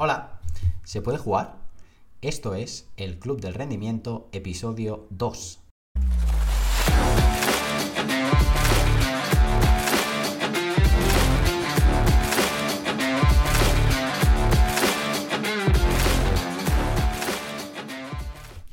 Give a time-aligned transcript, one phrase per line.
[0.00, 0.38] Hola,
[0.84, 1.56] ¿se puede jugar?
[2.22, 5.58] Esto es el Club del Rendimiento, episodio 2.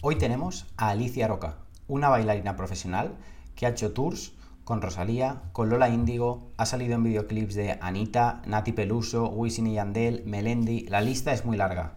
[0.01, 1.57] Hoy tenemos a Alicia Roca,
[1.87, 3.15] una bailarina profesional
[3.55, 4.33] que ha hecho tours
[4.66, 9.75] con Rosalía, con Lola Índigo, ha salido en videoclips de Anita, Nati Peluso, Wisin y
[9.75, 11.94] Yandel, Melendi, la lista es muy larga.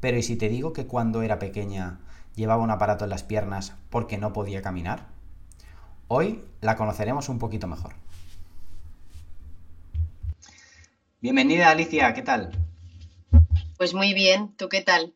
[0.00, 2.00] Pero ¿y si te digo que cuando era pequeña
[2.34, 5.06] llevaba un aparato en las piernas porque no podía caminar?
[6.08, 7.94] Hoy la conoceremos un poquito mejor.
[11.20, 12.50] Bienvenida Alicia, ¿qué tal?
[13.78, 15.14] Pues muy bien, ¿tú qué tal?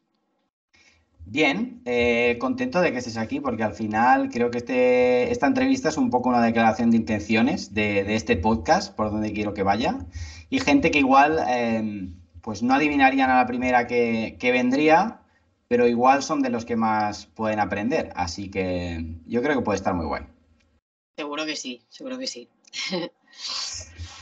[1.28, 5.88] Bien, eh, contento de que estés aquí porque al final creo que este, esta entrevista
[5.88, 10.06] es un poco una declaración de intenciones de, este podcast, por donde quiero que vaya.
[10.50, 15.20] Y gente que igual em, pues no adivinarían a la primera que, vendría,
[15.66, 18.12] pero igual son de los que más pueden aprender.
[18.14, 20.22] Así que yo creo que puede estar muy guay.
[21.16, 22.48] Seguro que sí, seguro que sí.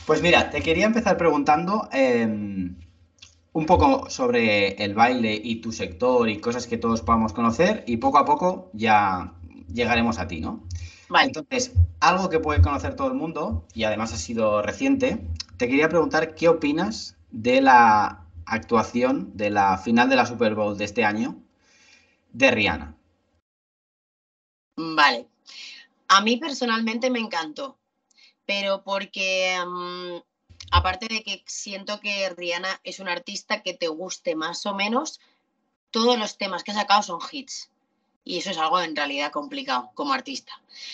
[0.07, 1.87] pues mira, te quería empezar preguntando...
[1.91, 2.77] Em,
[3.55, 7.95] un poco sobre el baile y tu sector y cosas que todos podamos conocer y
[7.95, 9.33] poco a poco ya
[9.73, 10.61] llegaremos a ti, ¿no?
[11.07, 11.27] Vale.
[11.27, 15.25] Entonces, algo que puede conocer todo el mundo y además ha sido reciente,
[15.55, 20.77] te quería preguntar qué opinas de la actuación de la final de la Super Bowl
[20.77, 21.37] de este año
[22.33, 22.97] de Rihanna.
[24.75, 25.29] Vale.
[26.09, 27.77] A mí personalmente me encantó,
[28.45, 30.34] pero porque mm,
[30.71, 35.19] aparte de que siento que Rihanna es una artista que te guste más o menos,
[35.91, 37.69] todos los temas que ha sacado son hits.
[38.23, 40.51] Y eso es algo en realidad complicado como artista.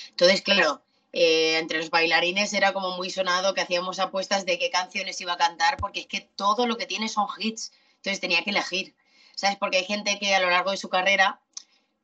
[0.10, 0.82] Entonces, claro,
[1.14, 5.34] eh, entre los bailarines era como muy sonado que hacíamos apuestas de qué canciones iba
[5.34, 7.72] a cantar, porque es que todo lo que tiene son hits.
[7.98, 8.94] Entonces tenía que elegir.
[9.36, 9.58] ¿Sabes?
[9.58, 11.40] Porque hay gente que a lo largo de su carrera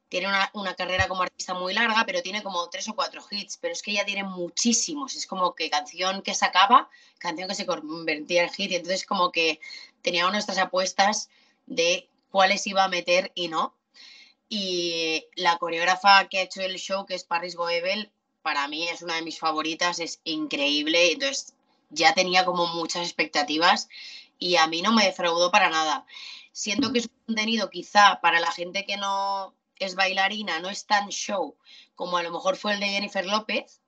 [0.10, 3.74] tiene una, carrera como artista muy larga, pero tiene como tres o cuatro hits, pero
[3.74, 6.90] es que ella tiene muchísimos, es como que canción que sacaba,
[7.20, 9.60] canción que se convertía en hit, y entonces como que
[10.02, 11.30] tenía nuestras apuestas
[11.66, 13.76] de cuáles iba a meter y no.
[14.50, 18.12] Y la coreógrafa que ha hecho el show, que es Paris Goebel,
[18.42, 21.54] para mí es una de mis favoritas, es increíble, entonces
[21.90, 23.90] ya tenía como muchas expectativas
[24.40, 26.06] y a mí no me defraudó para nada.
[26.54, 30.86] Siento que es un contenido quizá para la gente que no es bailarina, no es
[30.86, 31.56] tan show
[31.96, 33.82] como a lo mejor fue el de Jennifer López,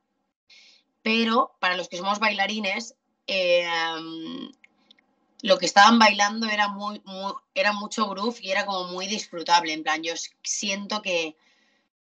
[1.03, 2.95] pero para los que somos bailarines,
[3.27, 4.51] em,
[5.41, 7.01] lo que estaban bailando era, muy,
[7.53, 9.73] era mucho groove y era como muy disfrutable.
[9.73, 10.13] En plan, yo
[10.43, 11.37] siento que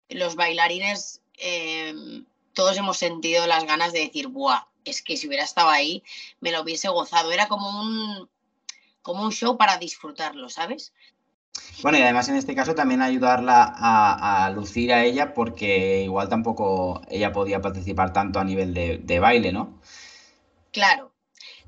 [0.09, 4.65] los bailarines em, todos hemos sentido las ganas de decir, ¡buah!
[4.83, 6.03] Es que si hubiera estado ahí,
[6.39, 7.31] me lo hubiese gozado.
[7.31, 8.29] Era como un,
[9.01, 10.93] como un show para disfrutarlo, ¿sabes?
[11.81, 17.01] Bueno, y además en este caso también ayudarla a, lucir a ella porque igual tampoco
[17.09, 19.79] ella podía participar tanto a nivel de, baile, ¿no?
[20.71, 21.13] Claro.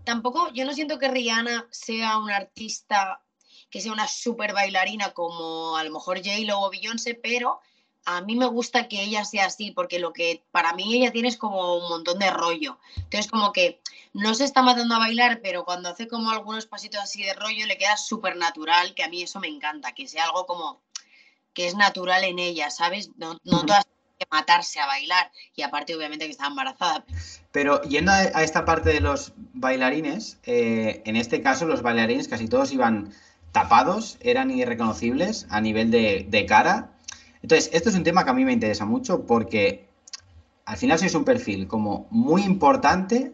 [0.04, 3.22] Tampoco, yo no siento que Rihanna sea una artista
[3.70, 7.60] que sea una super bailarina como a lo mejor J-Lo o Beyoncé, pero
[8.06, 11.28] a mí me gusta que ella sea así, porque lo que para mí ella tiene
[11.28, 12.80] es como un montón de rollo.
[12.96, 13.82] Entonces, como que
[14.14, 17.66] no se está matando a bailar, pero cuando hace como algunos pasitos así de rollo
[17.68, 20.82] le queda súper natural, que a mí eso me encanta, que sea algo como
[21.54, 23.12] que es natural en ella, ¿sabes?
[23.18, 23.86] No, no todas
[24.18, 27.06] que matarse a bailar y aparte obviamente que está embarazada.
[27.52, 32.48] Pero yendo a, esta parte de los bailarines, eh, en este caso los bailarines casi
[32.48, 33.14] todos iban
[33.52, 36.92] tapados, eran irreconocibles a nivel de, de cara
[37.42, 39.88] entonces, esto es un tema que a mí me interesa mucho porque
[40.66, 43.34] al final sois un perfil como muy importante,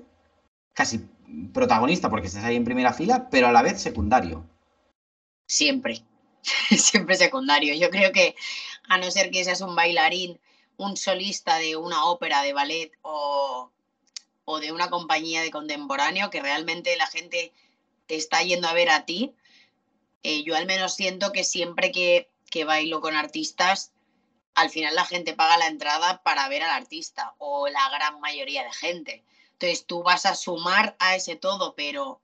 [0.73, 1.09] casi
[1.53, 4.45] protagonista porque estás ahí en primera fila, pero a la vez secundario.
[5.47, 6.03] Siempre,
[6.69, 7.73] siempre secundario.
[7.75, 8.35] Yo creo que
[8.87, 10.39] a no ser que seas un bailarín,
[10.77, 13.71] un solista de una ópera, de ballet o,
[14.61, 17.51] de una compañía de contemporáneo, que realmente la gente
[18.05, 19.33] te está yendo a ver a ti,
[20.21, 23.91] eh, yo al menos siento que siempre que, que bailo con artistas
[24.55, 28.63] al final la gente paga la entrada para ver al artista o la gran mayoría
[28.63, 29.23] de gente.
[29.53, 32.21] Entonces tú vas a sumar a ese todo, pero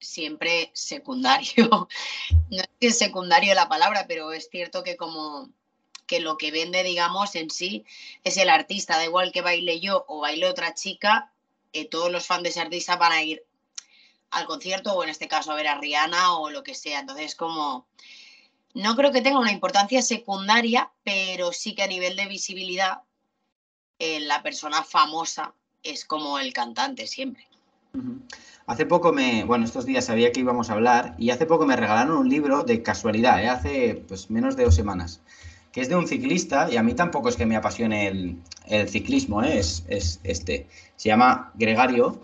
[0.00, 1.88] siempre secundario.
[2.50, 5.48] No es que es secundario la palabra, pero es cierto que como
[6.06, 7.84] que lo que vende, digamos, en sí
[8.22, 8.96] es el artista.
[8.96, 11.32] Da igual que baile yo o baile otra chica,
[11.72, 13.44] eh, todos los fans de ese artista van a ir
[14.30, 17.00] al concierto o en este caso a ver a Rihanna o lo que sea.
[17.00, 17.86] Entonces, como
[18.74, 23.02] no creo que tenga una importancia secundaria, pero sí que a nivel de visibilidad,
[23.98, 27.46] eh, la persona famosa es como el cantante siempre.
[28.66, 31.76] Hace poco me, bueno, estos días sabía que íbamos a hablar y hace poco me
[31.76, 33.48] regalaron un libro de casualidad, ¿eh?
[33.48, 35.20] hace pues menos de dos semanas,
[35.70, 39.44] que es de un ciclista y a mí tampoco es que me apasione el, ciclismo,
[39.44, 39.58] ¿eh?
[39.58, 39.84] es,
[40.24, 40.66] este,
[40.96, 42.20] se llama Gregario,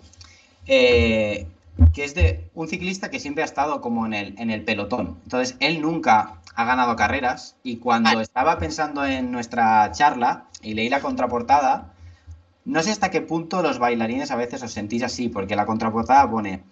[1.92, 5.18] que es de un ciclista que siempre ha estado como en el, en el pelotón.
[5.24, 10.88] Entonces, él nunca ha ganado carreras y cuando estaba pensando en nuestra charla y leí
[10.88, 11.92] la contraportada,
[12.64, 16.30] no sé hasta qué punto los bailarines a veces os sentís así, porque la contraportada
[16.30, 16.62] pone,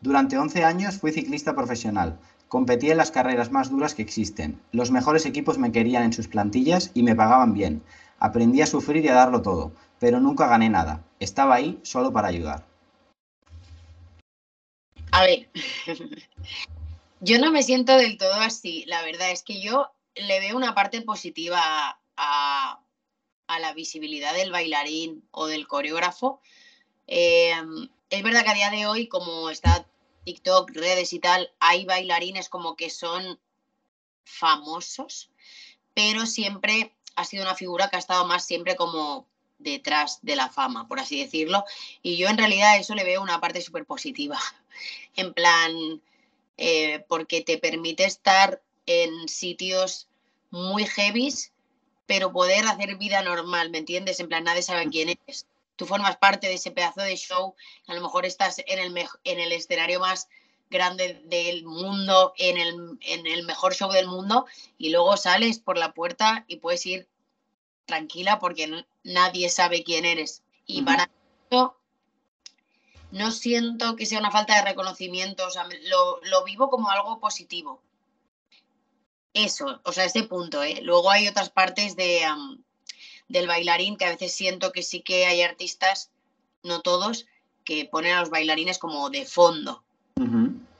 [0.00, 2.18] durante 11 años fui ciclista profesional,
[2.48, 6.28] competí en las carreras más duras que existen, los mejores equipos me querían en sus
[6.28, 7.82] plantillas y me pagaban bien,
[8.18, 12.28] aprendí a sufrir y a darlo todo, pero nunca gané nada, estaba ahí solo para
[12.28, 12.66] ayudar.
[15.18, 15.50] A ver,
[17.20, 20.76] yo no me siento del todo así, la verdad es que yo le veo una
[20.76, 22.80] parte positiva a,
[23.48, 26.40] la visibilidad del bailarín o del coreógrafo.
[27.08, 27.52] Eh,
[28.10, 29.88] es verdad que a día de hoy, como está
[30.24, 33.40] TikTok, redes y tal, hay bailarines como que son
[34.22, 35.30] famosos,
[35.94, 39.26] pero siempre ha sido una figura que ha estado más siempre como
[39.58, 41.64] detrás de la fama, por así decirlo.
[42.02, 44.38] Y yo en realidad eso le veo una parte súper positiva.
[45.16, 46.02] En plan,
[46.56, 50.08] eh, porque te permite estar en sitios
[50.50, 51.52] muy heavies
[52.08, 54.18] pero poder hacer vida normal, ¿me entiendes?
[54.18, 55.46] En plan, nadie sabe quién eres.
[55.76, 57.54] Tú formas parte de ese pedazo de show,
[57.86, 60.26] a lo mejor estás en el, en el escenario más
[60.70, 64.46] grande del mundo, en el, en el mejor show del mundo,
[64.78, 67.06] y luego sales por la puerta y puedes ir
[67.84, 70.42] tranquila porque nadie sabe quién eres.
[70.64, 71.10] Y para
[71.50, 71.77] eso
[73.10, 77.20] no siento que sea una falta de reconocimiento, o sea, lo, lo vivo como algo
[77.20, 77.80] positivo
[79.44, 80.62] eso, o sea, ese punto.
[80.62, 80.80] ¿eh?
[80.82, 82.22] Luego hay otras partes de,
[83.28, 86.10] del bailarín que a veces siento que sí que hay artistas,
[86.62, 87.26] no todos,
[87.64, 89.84] que ponen a los bailarines como de fondo.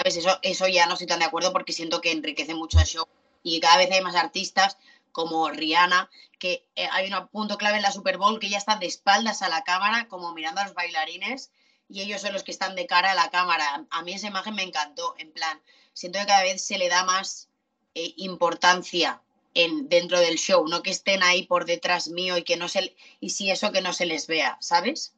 [0.05, 3.07] Eso, eso ya no estoy tan de acuerdo porque siento que enriquece mucho el show
[3.43, 4.79] y cada vez hay más artistas
[5.13, 8.81] como Rihanna, que eh, hay un punto clave en la Super Bowl que ya están
[8.81, 11.51] de espaldas a la cámara, como mirando a los bailarines,
[11.89, 13.87] y ellos son los que están de cara a la cámara.
[13.91, 15.59] A mí esa imagen me encantó, en plan,
[15.93, 17.49] siento que cada vez se le da más
[17.95, 19.21] eh, importancia
[19.55, 22.95] en, dentro del show, no que estén ahí por detrás mío y que no se
[23.21, 25.15] y si eso que no se les vea, ¿sabes?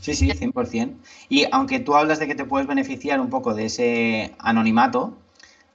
[0.00, 0.96] Sí, sí, 100%.
[1.28, 5.16] Y aunque tú hablas de que te puedes beneficiar un poco de ese anonimato,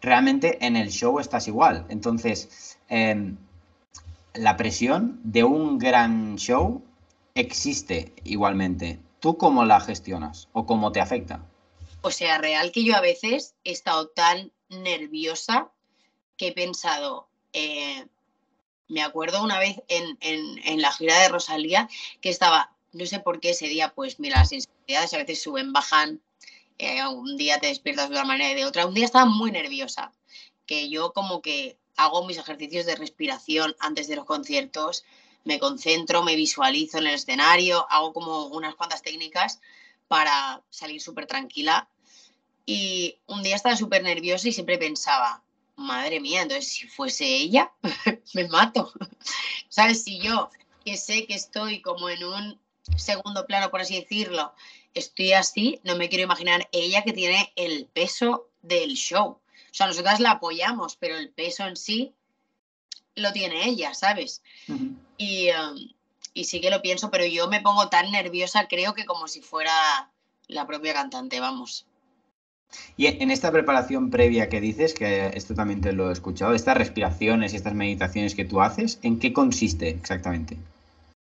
[0.01, 1.85] realmente en el show estás igual.
[1.89, 3.37] Entonces, em,
[4.33, 6.83] la presión de un gran show
[7.35, 8.99] existe igualmente.
[9.21, 11.47] ¿Tú cómo la gestionas o cómo te afecta?
[12.01, 15.71] O sea, real que yo a veces he estado tan nerviosa
[16.37, 18.07] que he pensado, eh,
[18.87, 21.87] me acuerdo una vez en, la gira de Rosalía
[22.19, 25.71] que estaba, no sé por qué ese día, pues mira, las inseguridades a veces suben,
[25.71, 26.19] bajan,
[26.79, 29.51] eh, un día te despiertas de una manera y de otra, un día estaba muy
[29.51, 30.11] nerviosa,
[30.65, 35.05] que yo como que hago mis ejercicios de respiración antes de los conciertos,
[35.43, 39.59] me concentro, me visualizo en el escenario, hago como unas cuantas técnicas
[40.07, 41.89] para salir súper tranquila
[42.65, 45.43] y un día estaba súper nerviosa y siempre pensaba,
[45.75, 47.71] madre mía, entonces si fuese ella,
[48.33, 48.91] me mato.
[49.69, 50.03] ¿Sabes?
[50.03, 50.49] Si yo,
[50.85, 52.59] que sé que estoy como en un
[52.97, 54.53] segundo plano, por así decirlo,
[54.93, 59.27] estoy así, no me quiero imaginar ella que tiene el peso del show.
[59.27, 62.13] O sea, nosotras la apoyamos, pero el peso en sí
[63.15, 64.41] lo tiene ella, ¿sabes?
[65.17, 65.77] y, um,
[66.33, 69.41] y sí que lo pienso, pero yo me pongo tan nerviosa, creo que como si
[69.41, 70.11] fuera
[70.47, 71.85] la propia cantante, vamos.
[72.95, 76.77] Y en esta preparación previa que dices, que esto también te lo he escuchado, estas
[76.77, 80.57] respiraciones y estas meditaciones que tú haces, ¿en qué consiste exactamente?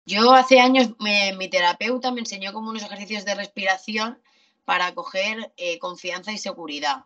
[0.06, 4.18] Yo hace años mi terapeuta me enseñó como unos ejercicios de respiración
[4.64, 7.04] para coger eh, confianza y seguridad,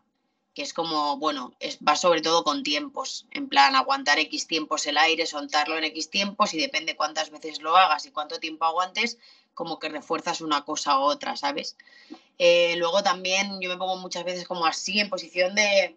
[0.54, 4.86] que es como, bueno, es, va sobre todo con tiempos, en plan aguantar X tiempos
[4.86, 8.64] el aire, soltarlo en X tiempos y depende cuántas veces lo hagas y cuánto tiempo
[8.64, 9.18] aguantes,
[9.54, 11.76] como que refuerzas una cosa u otra, ¿sabes?
[12.38, 15.96] Eh, luego también yo me pongo muchas veces como así, en posición de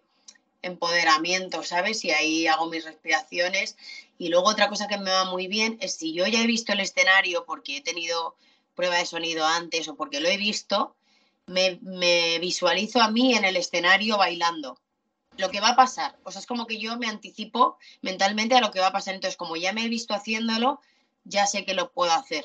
[0.62, 2.04] empoderamiento, ¿sabes?
[2.04, 3.76] Y ahí hago mis respiraciones.
[4.18, 6.72] Y luego otra cosa que me va muy bien es si yo ya he visto
[6.72, 8.34] el escenario porque he tenido
[8.74, 10.94] prueba de sonido antes o porque lo he visto,
[11.48, 14.78] me, visualizo a mí en el escenario bailando
[15.36, 16.16] lo que va a pasar.
[16.24, 19.14] O es como que yo me anticipo mentalmente a lo que va a pasar.
[19.14, 20.80] Entonces, como ya me he visto haciéndolo,
[21.24, 22.44] ya sé que lo puedo hacer.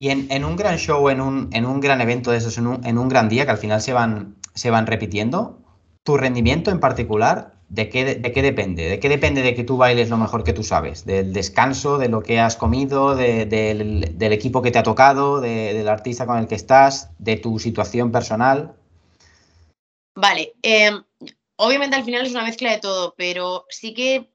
[0.00, 2.86] Y en, un gran show, en un, en un, gran evento de esos, en un,
[2.86, 5.60] en un, gran día que al final se van, se van repitiendo,
[6.04, 8.88] tu rendimiento en particular ¿De qué, ¿De qué, depende?
[8.88, 11.04] ¿De qué depende de que tú bailes lo mejor que tú sabes?
[11.04, 16.24] ¿Del descanso, de lo que has comido, del, equipo que te ha tocado, del artista
[16.24, 18.74] con el que estás, de tu situación personal?
[20.14, 21.02] Vale, em,
[21.56, 24.30] obviamente al final es una mezcla de todo, pero sí que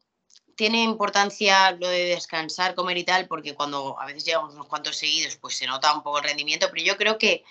[0.56, 4.96] tiene importancia lo de descansar, comer y tal, porque cuando a veces llevamos unos cuantos
[4.98, 7.44] seguidos, pues se nota un poco el rendimiento, pero yo creo que,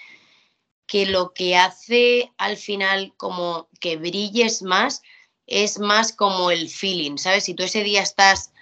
[0.86, 5.02] que lo que hace al final como que brilles más
[5.52, 7.44] es más como el feeling, ¿sabes?
[7.44, 8.52] Si tú ese día estás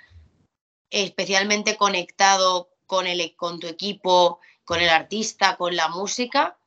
[0.90, 6.58] especialmente conectado con, el, con tu equipo, con el artista, con la música,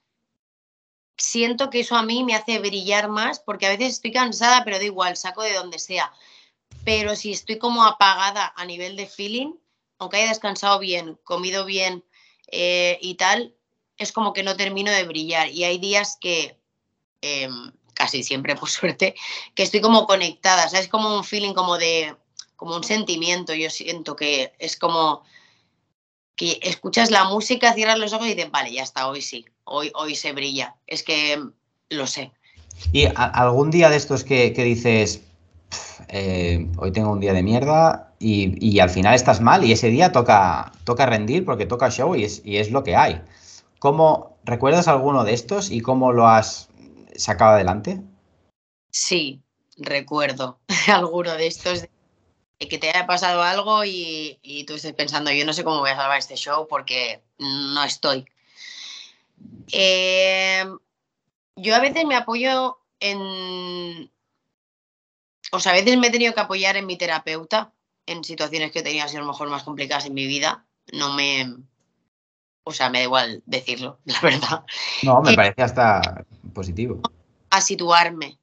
[1.17, 4.77] siento que eso a mí me hace brillar más porque a veces estoy cansada, pero
[4.77, 6.11] da igual, saco de donde sea
[6.83, 9.53] pero si estoy como apagada a nivel de feeling,
[9.99, 12.03] aunque haya descansado bien, comido bien
[12.51, 13.55] eh, y tal,
[13.97, 15.49] es como que no termino de brillar.
[15.49, 16.59] Y hay días que,
[17.21, 17.71] em,
[18.03, 19.15] casi siempre por suerte,
[19.55, 22.15] que estoy como conectada, es como un feeling como de,
[22.55, 25.23] como un sentimiento, yo siento que es como
[26.35, 29.91] que escuchas la música, cierras los ojos y dices, vale, ya está, hoy sí, hoy,
[29.93, 30.75] hoy se brilla.
[30.87, 31.39] Es que
[31.89, 32.31] lo sé.
[32.91, 35.21] ¿Y algún día de estos que dices,
[36.09, 40.11] eh, hoy tengo un día de mierda y, al final estás mal y ese día
[40.11, 43.21] toca, toca rendir porque toca show y es, lo que hay.
[43.79, 46.69] ¿Cómo recuerdas alguno de estos y cómo lo has
[47.15, 48.01] sacado adelante?
[48.89, 49.41] Sí,
[49.77, 51.89] recuerdo alguno de estos de
[52.69, 55.95] que te haya pasado algo y, tú estés pensando, yo no sé cómo voy a
[55.95, 58.25] salvar este show porque no estoy.
[59.71, 60.63] Eh,
[61.55, 64.09] yo a veces me apoyo en,
[65.51, 67.73] o sea, a veces me he tenido que apoyar en mi terapeuta
[68.05, 70.65] en situaciones que tenía sido a lo mejor más complicadas en mi vida.
[70.91, 71.55] No me.
[72.63, 74.63] O sea, me da igual decirlo, la verdad.
[75.03, 77.01] No, me parece hasta positivo.
[77.49, 78.39] A situarme.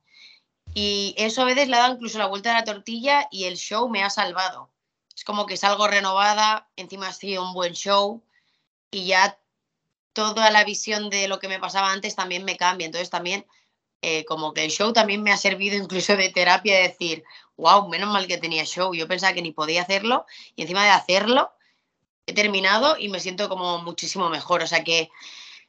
[0.75, 3.57] Y eso a veces le ha dado incluso la vuelta a la tortilla y el
[3.57, 4.71] show me ha salvado.
[5.17, 8.23] Es como que salgo renovada, encima ha sido un buen show
[8.91, 9.39] y ya
[10.13, 12.87] toda la visión de lo que me pasaba antes también me cambia.
[12.87, 13.47] Entonces también
[14.03, 17.25] eh, como que el show también me ha servido incluso de terapia de decir,
[17.57, 20.25] wow, menos mal que tenía show, yo pensaba que ni podía hacerlo
[20.57, 21.53] y encima de hacerlo
[22.27, 24.63] he terminado y me siento como muchísimo mejor.
[24.63, 25.11] O sea que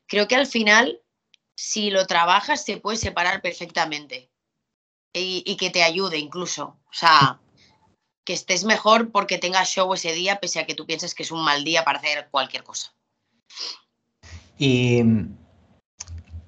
[0.07, 1.01] creo que al final,
[1.55, 4.31] si lo trabajas, se puede separar perfectamente
[5.13, 6.79] y, que te ayude incluso.
[6.89, 7.39] O sea,
[8.23, 11.31] que estés mejor porque tengas show ese día, pese a que tú pienses que es
[11.31, 12.93] un mal día para hacer cualquier cosa.
[14.57, 15.01] Y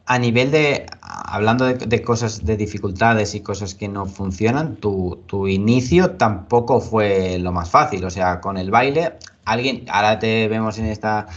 [0.05, 5.47] a nivel de, hablando de, cosas, de dificultades y cosas que no funcionan, tu, tu,
[5.47, 8.03] inicio tampoco fue lo más fácil.
[8.05, 11.27] O sea, con el baile, alguien, ahora te vemos en esta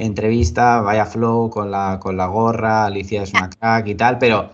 [0.00, 4.52] entrevista, vaya flow con la, con la gorra, Alicia es una crack y tal, pero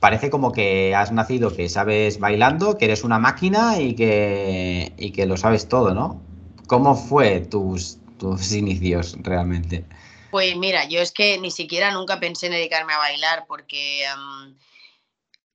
[0.00, 5.10] parece como que has nacido, que sabes bailando, que eres una máquina y que, y
[5.10, 6.20] que lo sabes todo, ¿no?
[6.68, 9.84] ¿Cómo fue tus, tus inicios realmente?
[10.30, 14.04] Pues mira, yo es que ni siquiera nunca pensé en dedicarme a bailar porque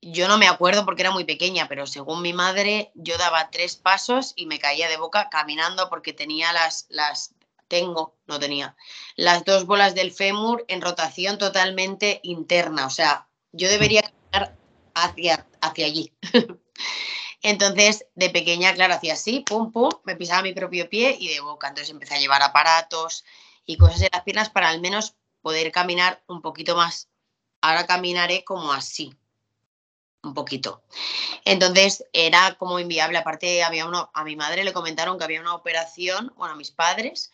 [0.01, 3.75] yo no me acuerdo porque era muy pequeña, pero según mi madre yo daba tres
[3.75, 7.36] pasos y me caía de boca caminando porque tenía las, las
[7.74, 8.75] tengo, no tenía,
[9.15, 12.86] las dos bolas del fémur en rotación totalmente interna.
[12.86, 14.56] O sea, yo debería caminar
[14.94, 16.13] hacia, hacia allí.
[17.42, 21.39] Entonces, de pequeña, claro, hacía así, pum, pum, me pisaba mi propio pie y de
[21.39, 21.68] boca.
[21.68, 23.25] Entonces empecé a llevar aparatos,
[23.65, 27.10] y cosas en las piernas para al menos poder caminar un poquito más.
[27.62, 29.15] Ahora caminaré como así,
[30.22, 30.84] un poquito.
[31.46, 33.18] Entonces era como inviable.
[33.18, 36.72] Aparte, había uno, a mi madre le comentaron que había una operación, bueno, a mis
[36.72, 37.32] padres,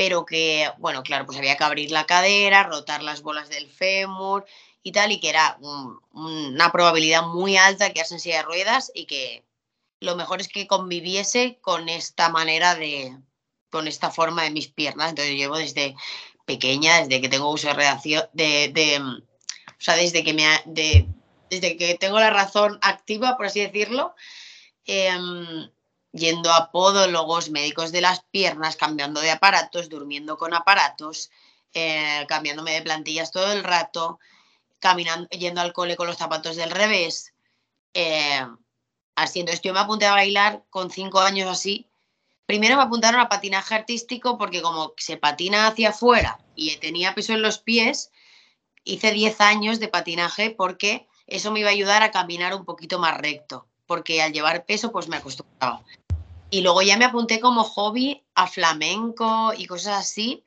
[0.00, 4.46] pero que, bueno, claro, pues había que abrir la cadera, rotar las bolas del fémur
[4.82, 9.04] y tal, y que era una probabilidad muy alta que en silla de ruedas y
[9.04, 9.44] que
[10.00, 13.14] lo mejor es que conviviese con esta manera de,
[13.68, 15.10] con esta forma de mis piernas.
[15.10, 15.94] Entonces llevo desde
[16.46, 21.76] pequeña, desde que tengo uso de reacción, de, mm, o sea, desde que me desde
[21.76, 24.14] que tengo la razón activa, por así decirlo,
[24.86, 25.70] em,
[26.12, 31.30] yendo a podólogos, médicos de las piernas, cambiando de aparatos, durmiendo con aparatos,
[31.74, 34.18] eh, cambiándome de plantillas todo el rato,
[34.78, 37.32] caminando, yendo al cole con los zapatos del revés.
[37.94, 38.46] Eh,
[39.14, 41.86] así, entonces yo me apunté a bailar con cinco años así
[42.50, 47.32] Primero me apuntaron a patinaje artístico porque como se patina hacia afuera y tenía peso
[47.32, 48.10] en los pies,
[48.82, 52.98] hice 10 años de patinaje porque eso me iba a ayudar a caminar un poquito
[52.98, 55.84] más recto, porque al llevar peso pues me acostumbraba.
[56.50, 60.44] Y luego ya me apunté como hobby a flamenco y cosas así,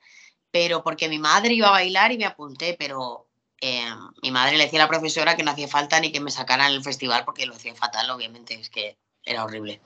[0.52, 3.28] pero porque mi madre iba a bailar y me apunté, pero
[3.62, 3.90] eh,
[4.22, 6.72] mi madre le decía a la profesora que no hacía falta ni que me sacaran
[6.72, 9.82] el festival porque lo hacía fatal, obviamente, es que era horrible.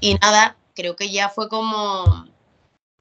[0.00, 2.26] Y nada, creo que ya fue como,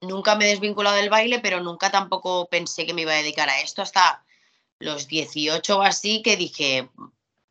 [0.02, 3.50] nunca me he desvinculado del baile, pero nunca tampoco pensé que me iba a dedicar
[3.50, 4.25] a esto hasta
[4.80, 6.90] los 18 o así, que dije,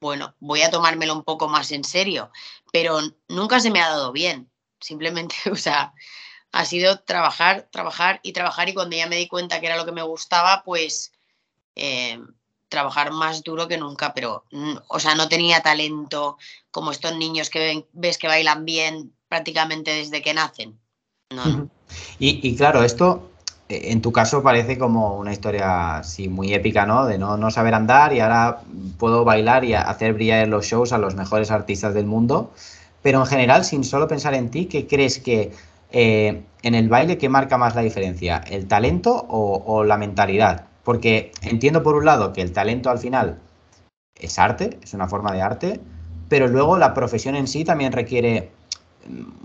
[0.01, 2.31] bueno, voy a tomármelo un poco más en serio,
[2.73, 2.99] pero
[3.29, 4.52] nunca se me ha dado bien,
[4.83, 5.95] simplemente, o sea,
[6.53, 9.87] ha sido trabajar, trabajar y trabajar y cuando ya me di cuenta que era lo
[9.87, 11.13] que me gustaba, pues
[11.75, 12.21] eh,
[12.69, 16.39] trabajar más duro que nunca, pero, mm, o sea, no tenía talento
[16.71, 20.79] como estos niños que ves que bailan bien prácticamente desde que nacen.
[22.19, 23.31] y, claro, esto
[23.69, 27.07] eh, en tu caso parece como una historia así muy épica, ¿no?
[27.07, 28.63] De no, saber andar y ahora
[28.99, 32.53] puedo bailar y hacer brillar los shows a los mejores artistas del mundo.
[33.03, 35.53] Pero en general, sin solo pensar en ti, ¿qué crees que
[35.91, 38.43] eh, en el baile qué marca más la diferencia?
[38.49, 40.67] ¿El talento o la mentalidad?
[40.85, 43.39] Porque entiendo por un lado que el talento al final
[44.15, 45.81] es arte, es una forma de arte,
[46.29, 48.51] pero luego la profesión en sí también requiere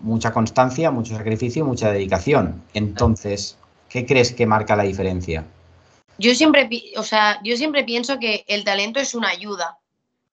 [0.01, 2.63] mucha constancia, mucho sacrificio y mucha dedicación.
[2.73, 3.57] Entonces,
[3.89, 5.45] ¿qué crees que marca la diferencia?
[6.19, 9.77] Yo siempre, o sea, yo siempre pienso que el talento es una ayuda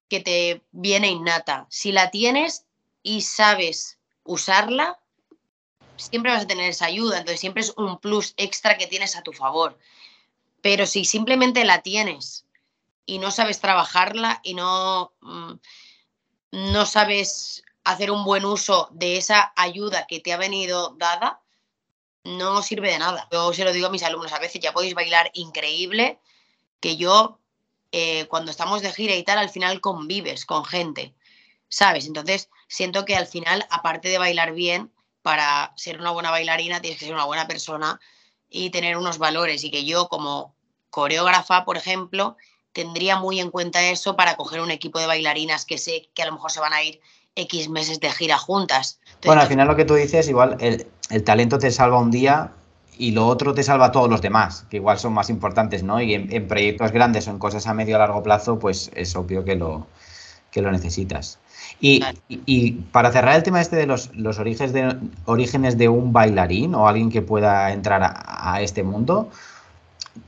[0.08, 1.66] que te viene innata.
[1.68, 2.63] Si la tienes
[3.04, 4.98] y sabes usarla,
[5.96, 7.18] siempre vas a tener esa ayuda.
[7.18, 9.78] Entonces siempre es un plus extra que tienes a tu favor.
[10.60, 12.46] Pero si simplemente la tienes
[13.06, 15.52] y no sabes trabajarla y no, mm,
[16.50, 21.42] no sabes hacer un buen uso de esa ayuda que te ha venido dada,
[22.24, 23.28] no sirve de nada.
[23.30, 26.18] Yo se lo digo a mis alumnos a veces, ya podéis bailar increíble,
[26.80, 27.38] que yo
[27.92, 31.14] eh, cuando estamos de gira y tal, al final convives con gente,
[31.68, 32.06] ¿sabes?
[32.06, 34.92] Entonces, siento que al final, aparte de bailar bien,
[35.22, 37.98] para ser una buena bailarina tienes que ser una buena persona
[38.50, 40.54] y tener unos valores y que yo como
[40.90, 42.36] coreógrafa, por ejemplo,
[42.72, 46.26] tendría muy en cuenta eso para coger un equipo de bailarinas que sé que a
[46.26, 47.00] lo mejor se van a ir
[47.36, 49.00] X meses de gira juntas.
[49.24, 52.52] bueno, al final lo que tú dices, igual el, talento te salva un día
[52.96, 56.00] y lo otro te salva a todos los demás, que igual son más importantes, ¿no?
[56.00, 59.44] Y en, proyectos grandes o en cosas a medio o largo plazo, pues es obvio
[59.44, 59.86] que lo,
[60.54, 61.40] que lo necesitas.
[61.80, 66.76] Y, para cerrar el tema este de los, los orígenes, de, orígenes de un bailarín
[66.76, 69.30] o alguien que pueda entrar a, este mundo,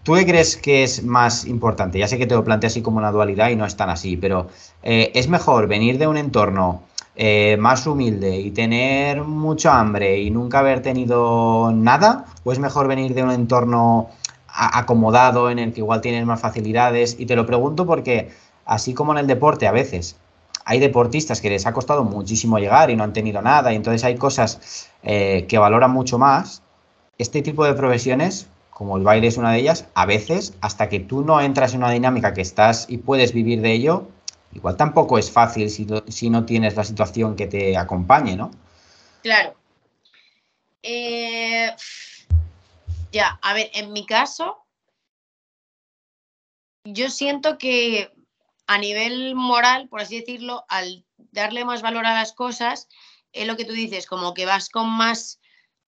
[0.02, 2.00] ¿tú qué crees que es más importante?
[2.00, 4.16] Ya sé que te lo planteas así como una dualidad y no es tan así,
[4.16, 4.48] pero
[4.82, 6.82] eh, ¿es mejor venir de un entorno
[7.14, 12.24] eh, más humilde y tener mucho hambre y nunca haber tenido nada?
[12.42, 14.10] ¿O es mejor venir de un entorno
[14.48, 17.14] acomodado en el que igual tienes más facilidades?
[17.16, 18.30] Y te lo pregunto porque,
[18.64, 20.16] así como en el deporte a veces
[20.68, 24.02] hay deportistas que les ha costado muchísimo llegar y no han tenido nada, y entonces
[24.02, 26.60] hay cosas eh, que valoran mucho más.
[27.18, 30.98] Este tipo de profesiones, como el baile es una de ellas, a veces, hasta que
[30.98, 34.08] tú no entras en una dinámica que estás y puedes vivir de ello,
[34.54, 38.50] igual tampoco es fácil si, no tienes la situación que te acompañe, ¿no?
[39.22, 39.54] Claro.
[40.82, 41.70] Eh,
[43.12, 44.66] ya, a ver, en mi caso,
[46.82, 48.15] yo siento que
[48.66, 52.88] a nivel moral, por así decirlo, al darle más valor a las cosas,
[53.32, 55.40] es lo que tú dices, como que vas con más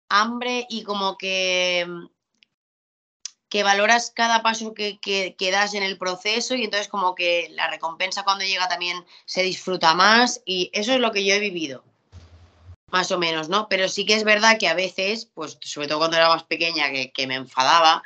[0.09, 1.88] hambre y como que,
[3.49, 7.69] que valoras cada paso que, que, das en el proceso y entonces como que la
[7.69, 11.83] recompensa cuando llega también se disfruta más y eso es lo que yo he vivido,
[12.91, 13.69] más o menos, ¿no?
[13.69, 16.91] Pero sí que es verdad que a veces, pues sobre todo cuando era más pequeña,
[16.91, 18.03] que, que me enfadaba,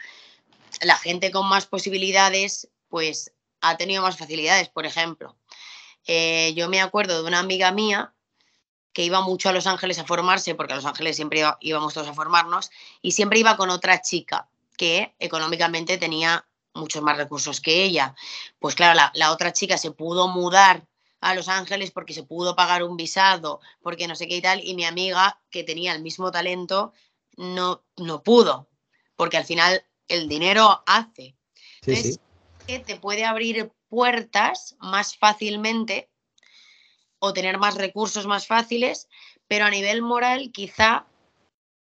[0.82, 4.70] la gente con más posibilidades, pues ha tenido más facilidades.
[4.70, 5.36] Por ejemplo,
[6.06, 8.14] eh, yo me acuerdo de una amiga mía
[8.94, 12.08] que iba mucho a Los Ángeles a formarse, porque a Los Ángeles siempre íbamos todos
[12.08, 17.84] a formarnos, y siempre iba con otra chica que económicamente tenía muchos más recursos que
[17.84, 18.16] ella.
[18.60, 20.88] Pues claro, la, otra chica se pudo mudar
[21.22, 24.62] a Los Ángeles porque se pudo pagar un visado, porque no sé qué y tal,
[24.64, 26.94] y mi amiga, que tenía el mismo talento,
[27.38, 28.68] no, no pudo,
[29.16, 31.36] porque al final el dinero hace.
[31.82, 32.20] sí
[32.78, 36.10] te puede abrir puertas más fácilmente
[37.18, 39.08] o tener más recursos más fáciles,
[39.48, 41.08] pero a nivel moral quizá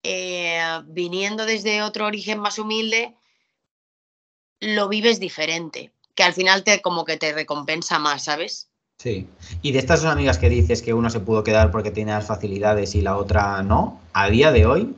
[0.01, 3.15] eh, viniendo desde otro origen más humilde,
[4.59, 8.69] lo vives diferente, que al final te como que te recompensa más, ¿sabes?
[8.97, 9.27] Sí.
[9.61, 12.25] Y de estas dos amigas que dices que uno se pudo quedar porque tiene las
[12.25, 14.95] facilidades y la otra no, a día de hoy,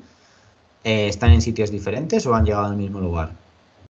[0.83, 3.44] eh, ¿están en sitios diferentes o han llegado al mismo lugar?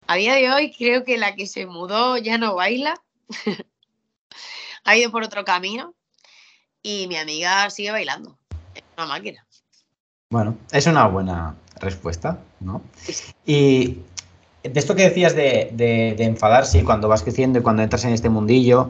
[0.09, 2.95] A día de hoy creo que la que se mudó ya no baila,
[4.83, 5.93] ha ido por otro camino
[6.81, 8.35] y mi amiga sigue bailando.
[8.73, 9.45] Es una máquina.
[10.31, 12.81] Bueno, es una buena respuesta, ¿no?
[13.45, 13.99] Y
[14.63, 18.29] de esto que decías de, de, enfadarse cuando vas creciendo y cuando entras en este
[18.29, 18.89] mundillo,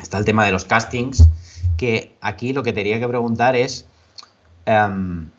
[0.00, 1.28] está el tema de los castings,
[1.76, 3.86] que aquí lo que te que preguntar es
[4.66, 5.30] em,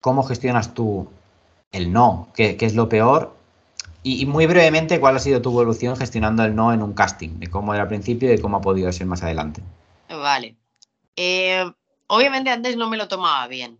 [0.00, 1.06] cómo gestionas tú
[1.70, 3.36] el no, qué, es lo peor
[4.08, 7.40] y, muy brevemente, ¿cuál ha sido tu evolución gestionando el no en un casting?
[7.40, 9.62] De cómo era al principio y de cómo ha podido ser más adelante.
[10.08, 10.56] Vale.
[11.16, 11.64] Eh,
[12.06, 13.78] obviamente antes no me lo tomaba bien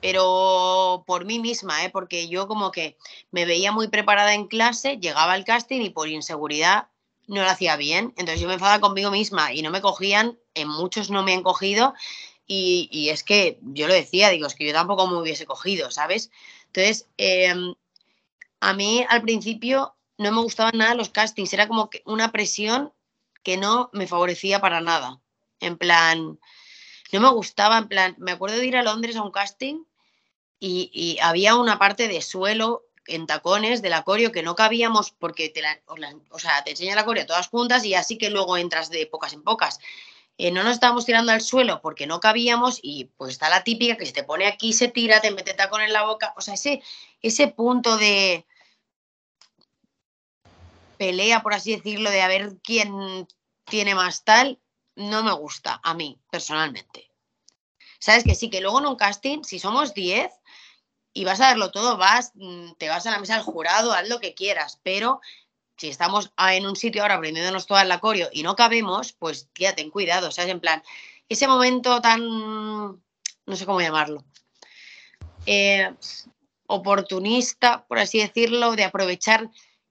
[0.00, 1.90] pero por mí misma, ¿eh?
[1.90, 2.96] porque yo como que
[3.30, 6.88] me veía muy preparada en clase, llegaba al casting y por inseguridad
[7.26, 8.14] no lo hacía bien.
[8.16, 11.42] Entonces yo me enfadaba conmigo misma y no me cogían, en muchos no me han
[11.42, 11.94] cogido
[12.46, 16.30] y, es que yo lo decía, digo, es que yo tampoco me hubiese cogido, ¿sabes?
[16.66, 17.74] Entonces, em,
[18.60, 22.92] a mí al principio no me gustaban nada los castings, era como que una presión
[23.42, 25.20] que no me favorecía para nada.
[25.60, 26.38] En plan,
[27.12, 29.84] no me gustaba, en plan, me acuerdo de ir a Londres a un casting
[30.60, 35.62] y, había una parte de suelo en tacones del acorio que no cabíamos porque te
[35.62, 35.80] la,
[36.30, 39.32] o sea, te enseña la acorio todas juntas y así que luego entras de pocas
[39.32, 39.78] en pocas.
[40.40, 43.96] Eh, no nos estábamos tirando al suelo porque no cabíamos y pues está la típica
[43.96, 46.32] que se te pone aquí, se tira, te mete tacón en la boca.
[46.36, 46.80] O sea, ese,
[47.20, 48.46] ese punto de
[50.96, 53.26] pelea, por así decirlo, de a ver quién
[53.64, 54.60] tiene más tal,
[54.94, 57.10] no me gusta a mí personalmente.
[57.98, 60.32] Sabes que sí, que luego en un casting, si somos 10,
[61.12, 64.08] y vas a darlo todo, vas, mm, te vas a la mesa del jurado, haz
[64.08, 65.20] lo que quieras, pero
[65.78, 69.74] si estamos en un sitio ahora aprendiéndonos todo el acorio y no cabemos, pues tía,
[69.74, 70.50] ten cuidado, ¿sabes?
[70.50, 70.82] En plan,
[71.28, 74.24] ese momento tan, no sé cómo llamarlo,
[75.46, 75.94] eh,
[76.66, 79.48] oportunista, por así decirlo, de aprovechar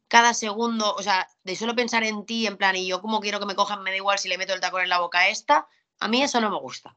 [0.09, 3.39] cada segundo, o sea, de solo pensar en ti, en plan, y yo como quiero
[3.39, 5.29] que me cojan, me da igual si le meto el tacón en la boca a
[5.29, 5.67] esta,
[5.99, 6.95] a mí eso no me gusta.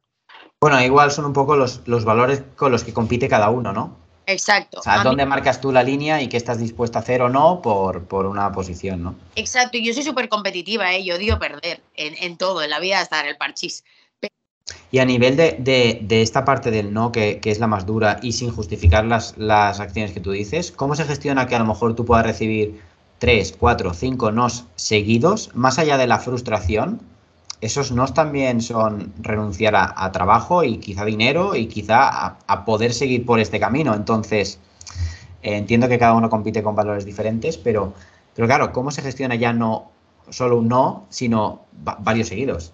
[0.61, 3.97] Bueno, igual son un poco los, los valores con los que compite cada uno, ¿no?
[4.33, 4.81] Exacto.
[4.81, 7.61] O sea, ¿dónde marcas tú la línea y qué estás dispuesto a hacer o no
[7.63, 9.15] por, una posición, ¿no?
[9.37, 11.05] Exacto, y yo soy súper competitiva, ¿eh?
[11.05, 13.85] yo odio perder en, todo, en la vida, hasta en el parchís.
[14.93, 18.51] Y a nivel de, esta parte del no, que, es la más dura, y sin
[18.51, 22.05] justificar las, las acciones que tú dices, ¿cómo se gestiona que a lo mejor tú
[22.05, 22.81] puedas recibir
[23.19, 27.01] tres, cuatro, cinco nos seguidos, más allá de la frustración?
[27.61, 33.27] Esos no también son renunciar a, trabajo y quizá dinero y quizá a, poder seguir
[33.27, 33.95] por este camino.
[33.95, 34.59] Entonces,
[35.43, 37.93] eh, entiendo que cada uno compite con valores diferentes, pero,
[38.35, 39.91] pero claro, ¿cómo se gestiona ya no
[40.31, 42.73] solo un no, sino varios seguidos?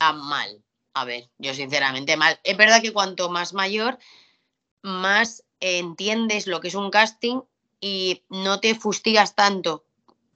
[0.00, 0.62] Ah, mal.
[0.94, 2.38] A ver, yo sinceramente mal.
[2.44, 3.98] Es verdad que cuanto más mayor,
[4.82, 7.40] más entiendes lo que es un casting
[7.80, 9.84] y no te fustigas tanto.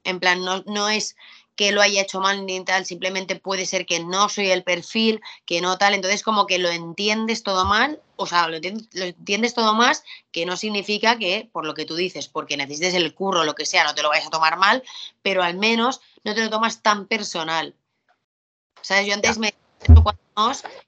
[0.03, 1.15] En plan, no, no es
[1.57, 5.21] que lo haya hecho mal ni tal, simplemente puede ser que no soy el perfil,
[5.45, 9.73] que no tal, entonces como que lo entiendes todo mal, o sea, lo entiendes, todo
[9.73, 13.55] más, que no significa que, por lo que tú dices, porque necesites el curro, lo
[13.55, 14.83] que sea, no te lo vayas a tomar mal,
[15.23, 17.75] pero al menos no te lo tomas tan personal.
[18.81, 19.07] ¿Sabes?
[19.07, 19.53] Yo antes me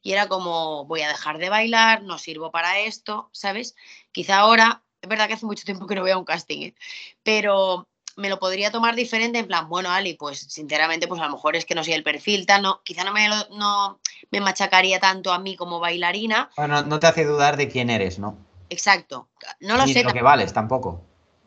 [0.04, 3.76] y era como, voy a dejar de bailar, no sirvo para esto, ¿sabes?
[4.12, 6.76] Quizá ahora, es verdad que hace mucho tiempo que no voy a un casting, ¿eh?
[7.24, 11.32] pero me lo podría tomar diferente, en plan, bueno, Ali, pues sinceramente, pues a lo
[11.32, 14.00] mejor es que no soy el perfil, tal, no, quizá no me, no
[14.32, 16.50] me machacaría tanto a mí como bailarina.
[16.58, 18.38] Bueno, no te hace dudar de quién eres, ¿no?
[18.70, 19.28] Exacto,
[19.60, 20.04] no lo sé.
[20.04, 21.02] lo que vales tampoco.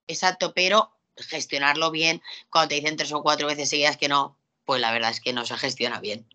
[0.09, 4.81] Exacto, pero gestionarlo bien, cuando te dicen tres o cuatro veces seguidas que no, pues
[4.81, 6.27] la verdad es que no se gestiona bien.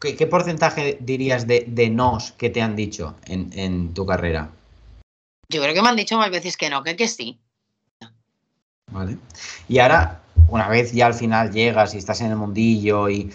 [0.00, 4.50] ¿Qué, porcentaje dirías de, de nos que te han dicho en, en tu carrera?
[5.48, 7.40] Yo creo que me han dicho más veces que no, que que sí.
[8.92, 9.16] ¿Vale?
[9.68, 13.32] Y ahora, una vez ya al final llegas y estás en el mundillo y,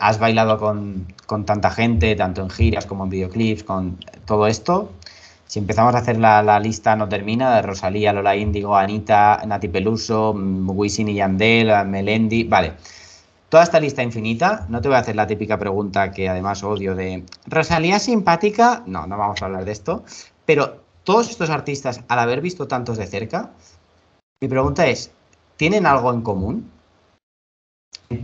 [0.00, 1.06] has bailado con,
[1.44, 4.90] tanta gente, tanto en giras como en videoclips, con todo esto,
[5.46, 10.32] si empezamos a hacer la, lista no termina, de Rosalía, Lola Índigo, Anita, Nati Peluso,
[10.32, 12.72] Wisin y Yandel, Melendi, vale.
[13.48, 16.96] Toda esta lista infinita, no te voy a hacer la típica pregunta que además odio
[16.96, 18.82] de ¿Rosalía simpática?
[18.86, 20.04] No, no vamos a hablar de esto,
[20.44, 23.52] pero todos estos artistas, al haber visto tantos de cerca,
[24.40, 25.10] mi pregunta es,
[25.56, 26.70] ¿tienen algo en común?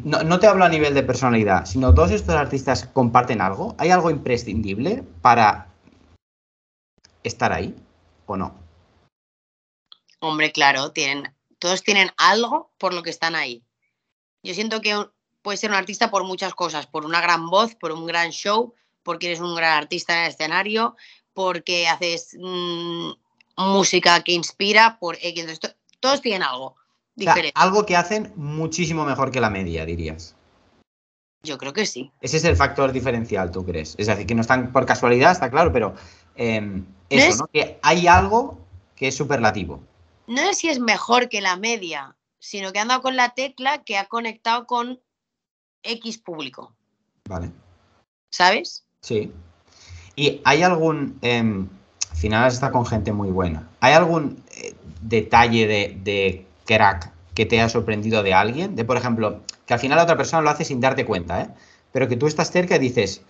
[0.04, 3.74] No, te hablo a nivel de personalidad, sino todos estos artistas comparten algo.
[3.78, 5.72] ¿Hay algo imprescindible para
[7.24, 7.74] estar ahí
[8.26, 8.54] o no?
[10.20, 13.64] Hombre, claro, tienen, todos tienen algo por lo que están ahí.
[14.44, 15.04] Yo siento que
[15.42, 18.74] puedes ser un artista por muchas cosas, por una gran voz, por un gran show,
[19.02, 20.96] porque eres un gran artista en el escenario,
[21.34, 23.10] porque haces mm,
[23.56, 25.46] música que inspira, por X
[26.02, 26.74] todos tienen algo
[27.14, 27.52] diferente.
[27.54, 30.34] algo que hacen muchísimo mejor que la media, dirías.
[31.44, 32.12] Yo creo que sí.
[32.20, 33.94] Ese es el factor diferencial, ¿tú crees?
[33.98, 35.94] Es decir, que no están por casualidad, está claro, pero
[36.34, 37.46] em, eso, ¿no?
[37.46, 38.58] Que hay algo
[38.96, 39.80] que es superlativo.
[40.26, 43.82] no sé si es mejor que la media, sino que ha andado con la tecla
[43.82, 45.00] que ha conectado con
[45.82, 46.74] X público.
[47.28, 47.50] Vale.
[48.30, 48.84] ¿Sabes?
[49.00, 49.32] Sí.
[50.16, 55.66] ¿Y hay algún, eh, al final está con gente muy buena, ¿hay algún eh, detalle
[55.66, 58.76] de, crack que te haya sorprendido de alguien?
[58.76, 61.48] De, por ejemplo, que al final la otra persona lo hace sin darte cuenta, ¿eh?
[61.92, 63.22] Pero que tú estás cerca y dices,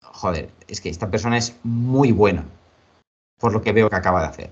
[0.00, 2.44] joder, es que esta persona es muy buena
[3.38, 4.50] por lo que veo que acaba de hacer.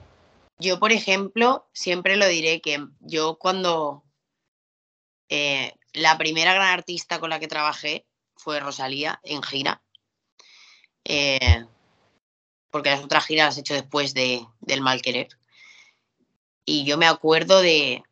[0.58, 4.04] Yo, por ejemplo, siempre lo diré que yo cuando
[5.30, 8.04] eh, la primera gran artista con la que trabajé
[8.36, 9.80] fue Rosalía en gira.
[11.04, 11.64] Eh,
[12.70, 15.28] porque las otras giras las he hecho después de, del mal querer.
[16.70, 18.04] Y yo me acuerdo de,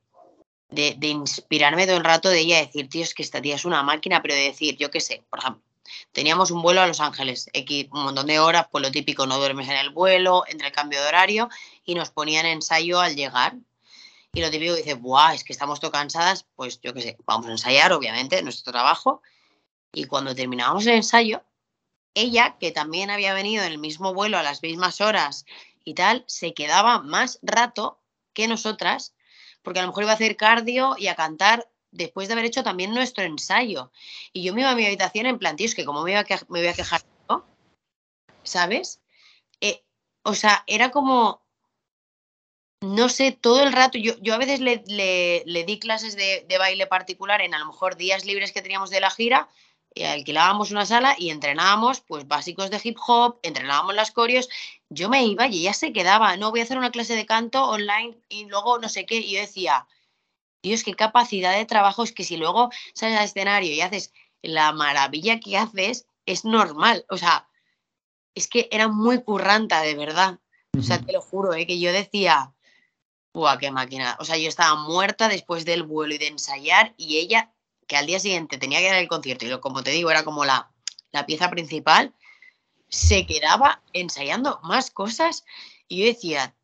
[0.68, 3.84] de, inspirarme todo el rato de ella, decir, tío, es que esta tía es una
[3.84, 5.62] máquina, pero de decir, yo qué sé, por ejemplo,
[6.10, 9.38] teníamos un vuelo a Los Ángeles, X, un montón de horas, pues lo típico, no
[9.38, 11.48] duermes en el vuelo, entre el cambio de horario,
[11.84, 13.54] y nos ponían ensayo al llegar.
[14.32, 15.34] Y lo típico dice, ¡buah!
[15.34, 19.22] Es que estamos todo cansadas, pues yo qué sé, vamos a ensayar, obviamente, nuestro trabajo.
[19.92, 21.44] Y cuando terminábamos el ensayo,
[22.12, 25.46] ella, que también había venido en el mismo vuelo a las mismas horas
[25.84, 28.00] y tal, se quedaba más rato
[28.38, 29.16] que nosotras,
[29.62, 32.62] porque a lo mejor iba a hacer cardio y a cantar después de haber hecho
[32.62, 33.90] también nuestro ensayo.
[34.32, 36.60] Y yo me iba a mi habitación en plan, que como me, iba a me
[36.60, 37.02] voy a quejar.
[38.44, 39.00] ¿sabes?
[39.60, 39.82] Eh,
[40.22, 41.42] o sea, era como,
[42.80, 46.46] no sé, todo el rato, yo, yo a veces le, le, le di clases de,
[46.48, 49.48] de, baile particular en a lo mejor días libres que teníamos de la gira,
[50.04, 54.48] alquilábamos una sala y entrenábamos pues básicos de hip hop, entrenábamos las coreos,
[54.88, 57.64] yo me iba y ella se quedaba, no voy a hacer una clase de canto
[57.64, 59.86] online y luego no sé qué, y yo decía,
[60.62, 64.72] Dios, qué capacidad de trabajo es que si luego sales al escenario y haces la
[64.72, 67.04] maravilla que haces, es normal.
[67.08, 67.48] O sea,
[68.34, 70.38] es que era muy curranta, de verdad.
[70.78, 71.66] O sea, te lo juro, ¿eh?
[71.66, 72.54] que yo decía,
[73.34, 74.16] ¡buah, qué máquina!
[74.20, 77.52] O sea, yo estaba muerta después del vuelo y de ensayar y ella,
[77.88, 80.44] que al día siguiente tenía que dar el concierto y como te digo, era como
[80.44, 80.70] la,
[81.10, 82.14] la pieza principal,
[82.88, 85.44] se quedaba ensayando más cosas
[85.88, 86.54] y yo decía,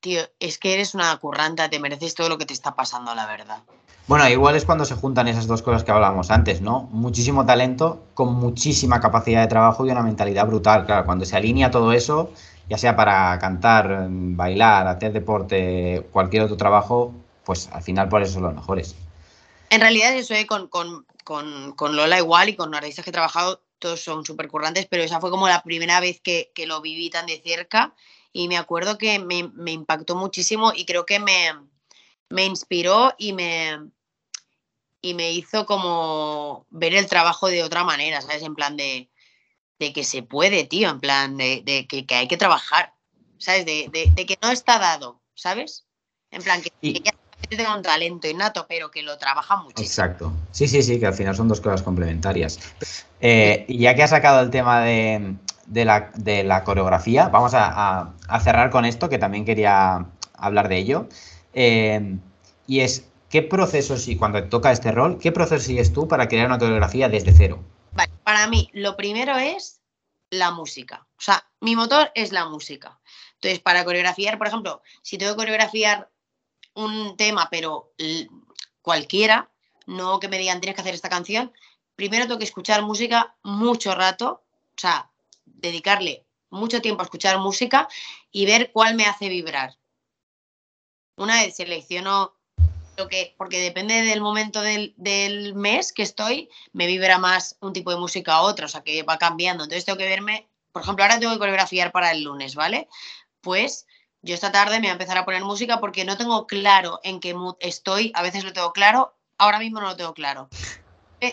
[0.00, 3.26] tío, es que eres una curranta, te mereces todo lo que te está pasando, la
[3.26, 3.62] verdad.
[4.08, 6.82] Bueno, igual es cuando se juntan esas dos cosas que hablábamos antes, ¿no?
[6.92, 10.86] Muchísimo talento con muchísima capacidad de trabajo y una mentalidad brutal.
[10.86, 12.30] Claro, cuando se alinea todo eso,
[12.68, 17.12] ya sea para cantar, bailar, hacer deporte, cualquier otro trabajo,
[17.44, 18.94] pues al final por eso son los mejores.
[19.70, 20.46] En realidad eso ¿eh?
[20.46, 24.48] con, con, con, con, Lola igual y con artistas que he trabajado, todos son súper
[24.48, 27.94] currantes, pero esa fue como la primera vez que, que lo viví tan de cerca
[28.32, 31.52] y me acuerdo que me, me impactó muchísimo y creo que me,
[32.28, 33.78] me inspiró y me,
[35.00, 38.42] y me hizo como ver el trabajo de otra manera, ¿sabes?
[38.42, 39.10] En plan de,
[39.78, 42.94] de que se puede, tío, en plan de, de que, que, hay que trabajar,
[43.38, 43.66] ¿sabes?
[43.66, 45.86] De, de, que no está dado, ¿sabes?
[46.30, 46.94] En plan que, y...
[46.94, 47.12] que ya
[47.48, 49.86] tenga un talento innato, pero que lo trabaja muchísimo.
[49.86, 50.32] Exacto.
[50.50, 52.58] Sí, sí, sí, que al final son dos cosas complementarias.
[53.20, 57.28] Eh, y ya que has sacado el tema de, de la, de la coreografía.
[57.28, 61.08] Vamos a, a, a, cerrar con esto, que también quería hablar de ello.
[61.54, 62.16] Eh,
[62.66, 66.28] y es, ¿qué procesos, y cuando te toca este rol, qué proceso sigues tú para
[66.28, 67.62] crear una coreografía desde cero?
[67.92, 69.80] Vale, para mí, lo primero es
[70.30, 71.06] la música.
[71.18, 72.98] O sea, mi motor es la música.
[73.34, 76.10] Entonces, para coreografiar, por ejemplo, si tengo que coreografiar
[76.76, 77.92] un tema, pero
[78.82, 79.50] cualquiera,
[79.86, 81.52] no que me digan tienes que hacer esta canción,
[81.96, 85.10] primero tengo que escuchar música mucho rato, o sea,
[85.44, 87.88] dedicarle mucho tiempo a escuchar música
[88.30, 89.76] y ver cuál me hace vibrar.
[91.16, 92.34] Una vez selecciono
[92.98, 97.72] lo que, porque depende del momento del, del, mes que estoy, me vibra más un
[97.72, 99.64] tipo de música a otro, o sea que va cambiando.
[99.64, 102.88] Entonces tengo que verme, por ejemplo, ahora tengo que coreografiar para el lunes, ¿vale?
[103.40, 103.85] Pues
[104.26, 107.20] yo esta tarde me voy a empezar a poner música porque no tengo claro en
[107.20, 110.48] qué mood estoy, a veces lo tengo claro, ahora mismo no lo tengo claro.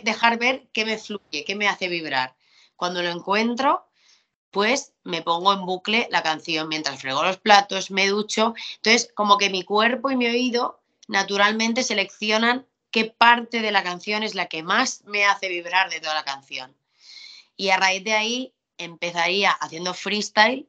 [0.03, 2.35] Dejar ver qué me fluye, qué me hace vibrar.
[2.75, 3.87] Cuando lo encuentro,
[4.51, 8.53] pues me pongo en bucle la canción mientras frego los platos, me ducho.
[8.75, 14.21] Entonces, como que mi cuerpo y mi oído naturalmente seleccionan qué parte de la canción
[14.21, 16.75] es la que más me hace vibrar de toda la canción.
[17.57, 20.67] Y a raíz de ahí empezaría haciendo freestyle,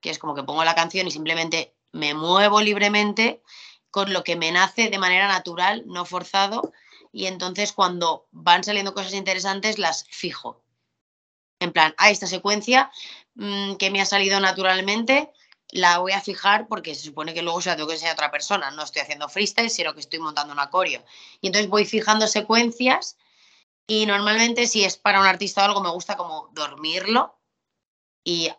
[0.00, 3.42] que es como que pongo la canción y simplemente me muevo libremente
[3.90, 6.72] con lo que me nace de manera natural, no forzado,
[7.12, 10.62] y entonces cuando van saliendo cosas interesantes las fijo.
[11.60, 12.90] En plan, a esta secuencia
[13.34, 15.30] mmm, que me ha salido naturalmente,
[15.72, 18.14] la voy a fijar porque se supone que luego se la tengo que enseñar a
[18.14, 18.70] otra persona.
[18.70, 21.04] No estoy haciendo freestyle, sino que estoy montando un acorio.
[21.40, 23.16] Y entonces voy fijando secuencias
[23.86, 27.38] y normalmente si es para un artista o algo me gusta como dormirlo
[28.24, 28.50] y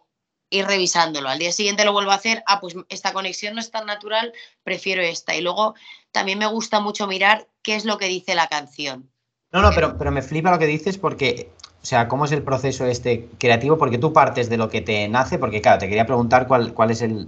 [0.52, 1.30] ir revisándolo.
[1.30, 4.32] Al día siguiente lo vuelvo a hacer, ah, pues esta conexión no es tan natural,
[4.64, 5.34] prefiero esta.
[5.36, 5.74] Y luego
[6.12, 9.10] también me gusta mucho mirar qué es lo que dice la canción.
[9.52, 12.44] No, no, pero, pero me flipa lo que dices porque, o sea, cómo es el
[12.44, 16.06] proceso este creativo, porque tú partes de lo que te nace, porque claro, te quería
[16.06, 17.28] preguntar cuál, cuál es el,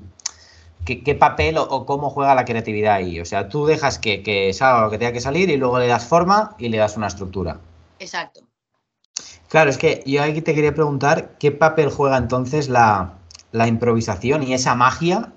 [0.85, 3.19] qué, papel o, cómo juega la creatividad ahí.
[3.19, 5.87] O sea, tú dejas que, que salga lo que tenga que salir y luego le
[5.87, 7.59] das forma y le das una estructura.
[7.99, 8.41] Exacto.
[9.53, 13.19] Claro, es que yo aquí te quería preguntar qué papel juega entonces la,
[13.53, 15.31] improvisación y esa magia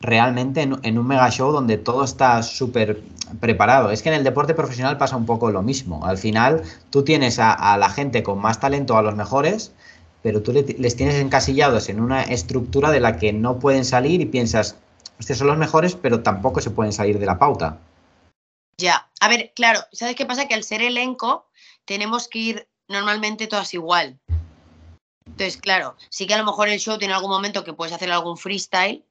[0.00, 3.00] realmente en, un mega show donde todo está súper
[3.38, 3.92] preparado.
[3.92, 6.04] Es que en el deporte profesional pasa un poco lo mismo.
[6.04, 9.72] Al final tú tienes a, la gente con más talento, a los mejores,
[10.24, 14.26] pero tú les tienes encasillados en una estructura de la que no pueden salir y
[14.26, 14.76] piensas,
[15.20, 17.78] estos son los mejores, pero tampoco se pueden salir de la pauta.
[18.76, 20.48] Ya, a ver, claro, ¿sabes qué pasa?
[20.48, 21.46] Que al ser elenco
[21.84, 24.20] tenemos que ir normalmente todas igual.
[25.26, 28.12] Entonces, claro, sí que a lo mejor el show tiene algún momento que puedes hacer
[28.12, 29.04] algún freestyle,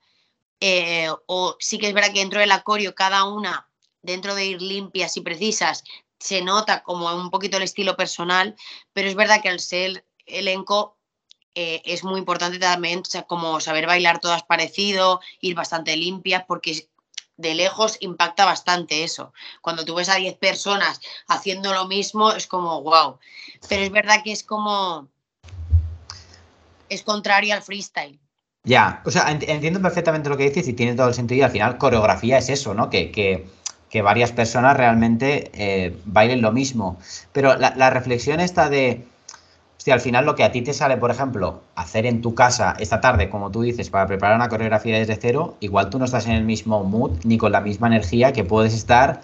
[0.60, 3.68] eh, o sí que es verdad que dentro del acorio cada una,
[4.02, 5.84] dentro de ir limpias y precisas,
[6.20, 8.56] se nota como un poquito el estilo personal,
[8.94, 10.98] pero es verdad que al ser elenco
[11.56, 16.46] eh, es muy importante también, o sea, como saber bailar todas parecido, ir bastante limpias,
[16.48, 16.88] porque
[17.38, 19.34] de lejos impacta bastante eso.
[19.62, 23.18] Cuando tú ves a 10 personas haciendo lo mismo, es como, wow.
[23.68, 25.08] Pero es verdad que es como,
[26.90, 28.20] es contrario al freestyle.
[28.64, 31.46] Ya, o sea, entiendo perfectamente lo que dices y tiene todo el sentido.
[31.46, 32.92] Al final, coreografía es eso, ¿no?
[32.92, 33.48] Que, que,
[33.90, 37.00] que varias personas realmente eh, bailen lo mismo.
[37.32, 39.08] Pero la, la reflexión está de
[39.82, 42.76] Hostia, al final lo que a ti te sale, por ejemplo, hacer en tu casa
[42.78, 46.28] esta tarde, como tú dices, para preparar una coreografía desde cero, igual tú no estás
[46.28, 49.22] en el mismo mood ni con la misma energía que puedes estar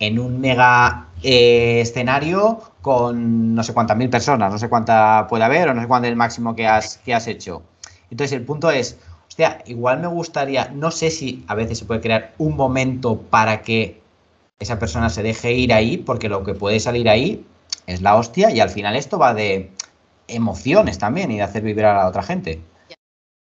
[0.00, 5.44] en un mega eh, escenario con no sé cuántas mil personas, no sé cuánta puede
[5.44, 7.62] haber o no sé cuánto es el máximo que has, que has hecho.
[8.10, 12.00] Entonces el punto es, hostia, igual me gustaría, no sé si a veces se puede
[12.00, 14.00] crear un momento para que
[14.58, 17.46] esa persona se deje ir ahí, porque lo que puede salir ahí
[17.86, 19.70] es la hostia y al final esto va de
[20.34, 22.62] emociones también y de hacer vibrar a la otra gente.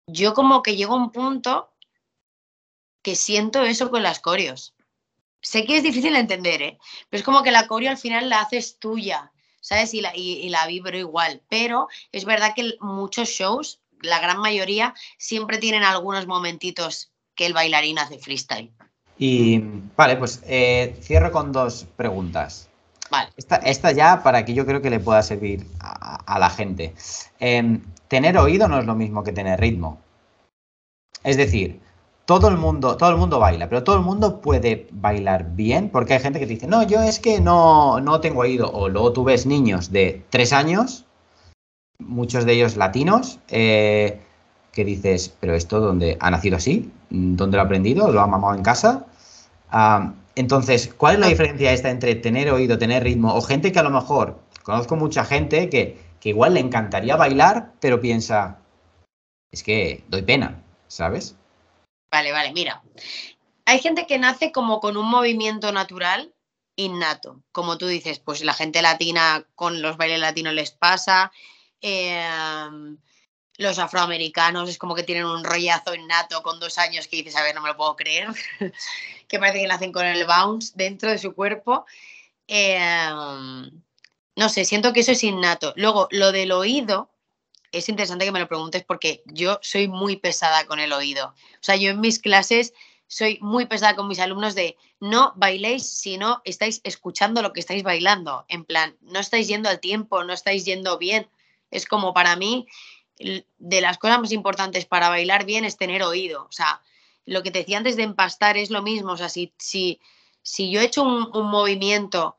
[0.06, 1.70] Yo como que llego a un punto
[3.02, 4.74] que siento eso con las corios.
[5.42, 6.78] Sé que es difícil de entender, ¿eh?
[7.10, 9.92] pero es como que la coreo al final la haces tuya, ¿sabes?
[9.92, 11.42] Y la, y, la vibro igual.
[11.50, 17.52] Pero es verdad que muchos shows, la gran mayoría, siempre tienen algunos momentitos que el
[17.52, 18.72] bailarín hace freestyle.
[19.18, 19.58] Y
[19.96, 22.70] vale, pues eh, cierro con dos preguntas.
[23.36, 26.94] Esta, ya para que yo creo que le pueda servir a, la gente.
[27.40, 29.98] Em, tener oído no es lo mismo que tener ritmo.
[31.22, 31.80] Es decir,
[32.24, 36.14] todo el mundo, todo el mundo baila, pero todo el mundo puede bailar bien, porque
[36.14, 38.70] hay gente que dice, no, yo es que no, no tengo oído.
[38.72, 41.04] O luego tú ves niños de tres años,
[41.98, 44.20] muchos de ellos latinos, eh,
[44.72, 48.54] que dices, pero esto dónde ha nacido así, dónde lo ha aprendido, lo ha mamado
[48.54, 49.06] en casa.
[50.36, 53.34] Entonces, ¿cuál es la diferencia esta entre tener oído, tener ritmo?
[53.34, 58.00] O gente que a lo mejor, conozco mucha gente que, igual le encantaría bailar, pero
[58.00, 58.58] piensa,
[59.52, 61.36] es que doy pena, ¿sabes?
[62.10, 62.82] Vale, vale, mira.
[63.66, 66.32] Hay gente que nace como con un movimiento natural
[66.76, 67.42] innato.
[67.52, 71.30] Como tú dices, pues la gente latina con los bailes latinos les pasa.
[71.80, 72.96] Em,
[73.56, 77.42] los afroamericanos es como que tienen un rollazo innato con dos años que dices, a
[77.42, 78.28] ver, no me lo puedo creer,
[79.34, 81.84] que parece que nacen con el bounce dentro de su cuerpo.
[82.46, 83.82] Em,
[84.36, 85.72] no sé, siento que eso es innato.
[85.76, 87.10] Luego, lo del oído,
[87.72, 91.34] es interesante que me lo preguntes porque yo soy muy pesada con el oído.
[91.54, 92.74] O sea, yo en mis clases
[93.08, 97.60] soy muy pesada con mis alumnos de no bailéis si no estáis escuchando lo que
[97.60, 98.44] estáis bailando.
[98.48, 101.28] En plan, no estáis yendo al tiempo, no estáis yendo bien.
[101.72, 102.68] Es como para mí
[103.18, 106.44] de las cosas más importantes para bailar bien es tener oído.
[106.44, 106.80] O sea,
[107.26, 109.12] lo que te decía antes de empastar es lo mismo.
[109.12, 110.00] O sea, si, si,
[110.70, 112.36] yo he hecho un, movimiento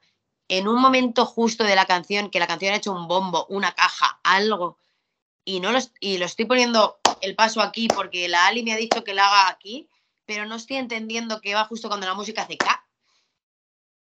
[0.47, 3.73] en un momento justo de la canción, que la canción ha hecho un bombo, una
[3.73, 4.77] caja, algo,
[5.43, 8.77] y, no lo, y lo estoy poniendo el paso aquí porque la Ali me ha
[8.77, 9.89] dicho que lo haga aquí,
[10.25, 12.87] pero no estoy entendiendo que va justo cuando la música hace ca.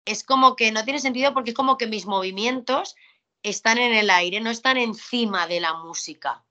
[0.05, 2.97] Es como que no tiene sentido porque es como que mis movimientos
[3.43, 6.45] están en el aire, no están encima de la música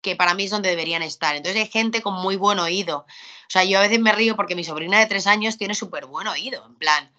[0.00, 1.36] que para mí es donde deberían estar.
[1.36, 2.98] Entonces hay gente con muy buen oído.
[2.98, 6.06] O sea, yo a veces me río porque mi sobrina de tres años tiene súper
[6.06, 7.12] buen oído, en plan,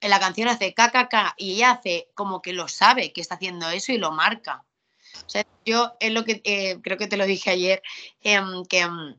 [0.00, 3.70] en la canción hace KKK y ella hace como que lo sabe que está haciendo
[3.70, 4.64] eso y lo marca.
[5.24, 7.82] O sea, yo es lo que eh, creo que te lo dije ayer,
[8.22, 9.16] em, que em,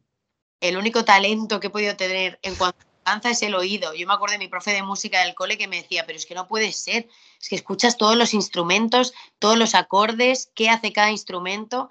[0.59, 3.93] el único talento que he podido tener en cuanto a danza es el oído.
[3.93, 6.26] Yo me acuerdo de mi profe de música del cole que me decía, pero es
[6.26, 7.07] que no puede ser,
[7.41, 11.89] es que escuchas todos los instrumentos, todos los acordes, qué hace cada instrumento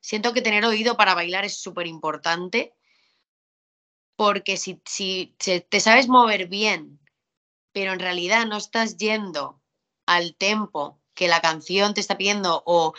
[0.00, 2.74] siento que tener oído para bailar es súper importante
[4.16, 7.00] porque si, si, te sabes mover bien,
[7.72, 9.62] pero en realidad no estás yendo
[10.04, 12.92] al tempo que la canción te está pidiendo o,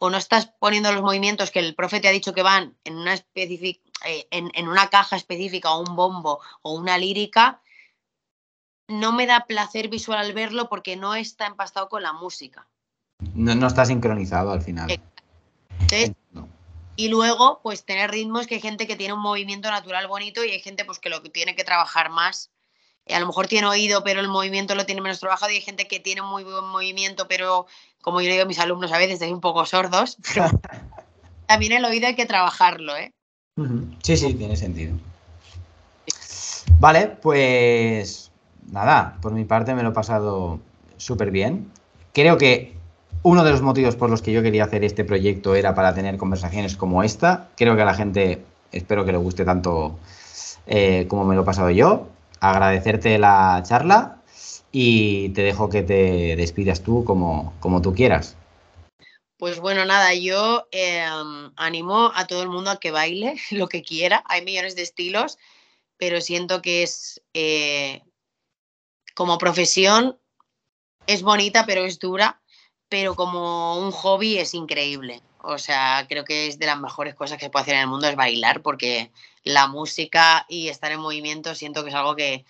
[0.00, 3.14] no estás poniendo los movimientos que el profe te ha dicho que van en una,
[3.14, 7.62] eh, en, una caja específica o un bombo o una lírica,
[8.88, 12.68] no me da placer visual al verlo porque no está empastado con la música.
[13.32, 15.00] No, no está sincronizado al final.
[16.96, 20.50] Y luego, pues tener ritmos que hay gente que tiene un movimiento natural bonito y
[20.50, 22.50] hay gente pues que lo que tiene que trabajar más.
[23.08, 25.86] a lo mejor tiene oído, pero el movimiento lo tiene menos trabajado y hay gente
[25.86, 27.66] que tiene muy buen movimiento, pero
[28.00, 30.16] como yo le digo a mis alumnos a veces, están un poco sordos.
[31.46, 33.12] también el oído hay que trabajarlo, ¿eh?
[34.02, 34.96] Sí, sí, tiene sentido.
[36.80, 38.32] Vale, pues
[38.70, 40.60] nada, por mi parte me lo he pasado
[40.96, 41.70] súper bien.
[42.12, 42.74] Creo que
[43.24, 46.18] uno de los motivos por los que yo quería hacer este proyecto era para tener
[46.18, 47.48] conversaciones como esta.
[47.56, 49.98] Creo que a la gente espero que le guste tanto
[50.66, 52.06] eh, como me lo he pasado yo.
[52.40, 54.18] Agradecerte la charla
[54.70, 58.36] y te dejo que te despidas tú como, como tú quieras.
[59.38, 63.82] Pues bueno, nada, yo em, animo a todo el mundo a que baile lo que
[63.82, 64.22] quiera.
[64.26, 65.38] Hay millones de estilos,
[65.96, 68.02] pero siento que es eh,
[69.14, 70.18] como profesión,
[71.06, 72.42] es bonita, pero es dura
[72.88, 75.22] pero como un hobby es increíble.
[75.38, 77.86] O sea, creo que es de las mejores cosas que se puede hacer en el
[77.86, 79.10] mundo es bailar, porque
[79.42, 82.44] la música y estar en movimiento siento que es algo que,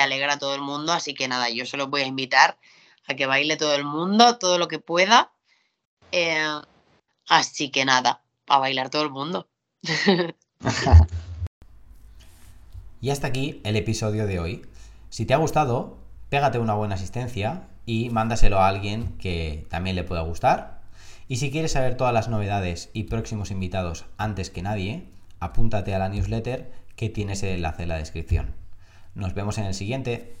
[0.00, 0.92] alegra a todo el mundo.
[0.92, 2.58] Así que nada, yo solo voy a invitar
[3.06, 5.32] a que baile todo el mundo, todo lo que pueda.
[6.12, 6.42] Eh,
[7.28, 9.48] así que nada, a bailar todo el mundo.
[13.02, 14.66] y hasta aquí el episodio de hoy.
[15.10, 15.98] Si te ha gustado,
[16.30, 20.80] pégate una buena asistencia y mándaselo a alguien que también le pueda gustar.
[21.28, 25.08] Y si quieres saber todas las novedades y próximos invitados antes que nadie,
[25.40, 28.54] apúntate a la newsletter que tienes el enlace en la descripción.
[29.14, 30.36] Nos vemos en el siguiente.